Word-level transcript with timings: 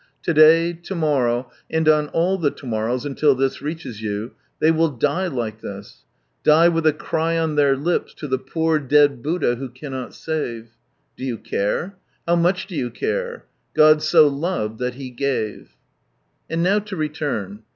To 0.23 0.33
day, 0.33 0.73
to 0.73 0.95
morrow, 0.95 1.51
and 1.69 1.87
on 1.87 2.07
all 2.07 2.39
the 2.39 2.49
to 2.49 2.65
morrows 2.65 3.05
until 3.05 3.35
this 3.35 3.61
reaches 3.61 4.01
you, 4.01 4.31
they 4.59 4.71
will 4.71 4.89
die 4.89 5.27
like 5.27 5.61
this^die 5.61 6.73
with 6.73 6.87
a 6.87 6.91
cry 6.91 7.37
on 7.37 7.53
their 7.53 7.75
lips 7.77 8.15
to 8.15 8.27
the 8.27 8.39
poor 8.39 8.79
dead 8.79 9.21
Buddha 9.21 9.57
who 9.57 9.69
cannot 9.69 10.15
save. 10.15 10.69
Do 11.15 11.23
you 11.23 11.37
care? 11.37 11.97
How 12.27 12.35
much 12.35 12.65
do 12.65 12.75
you 12.75 12.89
care?" 12.89 13.45
God 13.75 14.01
so 14.01 14.27
loved 14.27 14.79
that 14.79 14.95
He 14.95 15.11
gave 15.11 15.67
1" 15.67 15.67
And 16.49 16.63
now 16.63 16.79
to 16.79 16.95
return. 16.95 17.61